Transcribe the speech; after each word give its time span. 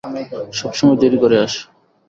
সবসময় 0.59 0.97
দেরি 1.01 1.17
করে 1.23 1.37
আসে। 1.45 1.61